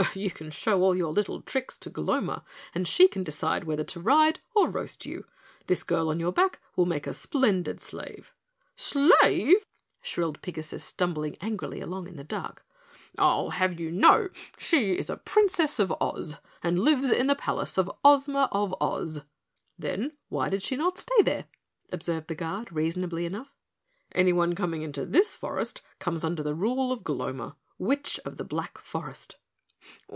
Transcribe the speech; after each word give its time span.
"You 0.15 0.31
can 0.31 0.49
show 0.49 0.81
all 0.81 0.97
your 0.97 1.13
little 1.13 1.41
tricks 1.41 1.77
to 1.77 1.91
Gloma 1.91 2.43
and 2.73 2.87
she 2.87 3.07
can 3.07 3.23
decide 3.23 3.65
whether 3.65 3.83
to 3.83 3.99
ride 3.99 4.39
or 4.55 4.67
roast 4.67 5.05
you. 5.05 5.25
This 5.67 5.83
girl 5.83 6.09
on 6.09 6.19
your 6.19 6.31
back 6.31 6.59
will 6.75 6.87
make 6.87 7.05
a 7.05 7.13
splendid 7.13 7.79
slave." 7.79 8.33
"Slave!" 8.75 9.67
shrilled 10.01 10.41
Pigasus, 10.41 10.83
stumbling 10.83 11.37
angrily 11.39 11.81
along 11.81 12.07
in 12.07 12.17
the 12.17 12.23
dark. 12.23 12.65
"I'll 13.19 13.51
have 13.51 13.79
you 13.79 13.91
know 13.91 14.29
that 14.29 14.35
she 14.57 14.93
is 14.97 15.07
a 15.07 15.17
Princess 15.17 15.77
of 15.77 15.93
Oz 16.01 16.37
and 16.63 16.79
lives 16.79 17.11
in 17.11 17.27
the 17.27 17.35
palace 17.35 17.77
of 17.77 17.89
Ozma 18.03 18.49
of 18.51 18.73
Oz." 18.81 19.21
"Then 19.77 20.13
why 20.29 20.49
did 20.49 20.63
she 20.63 20.75
not 20.75 20.97
stay 20.97 21.21
there?" 21.21 21.45
observed 21.91 22.27
the 22.27 22.33
Guard 22.33 22.71
reasonably 22.73 23.27
enough. 23.27 23.55
"Anyone 24.13 24.55
coming 24.55 24.81
into 24.81 25.05
this 25.05 25.35
forest 25.35 25.83
comes 25.99 26.23
under 26.23 26.41
the 26.41 26.55
rule 26.55 26.91
of 26.91 27.03
Gloma, 27.03 27.55
Witch 27.77 28.19
of 28.25 28.37
the 28.37 28.43
Black 28.43 28.79
Forest." 28.79 29.35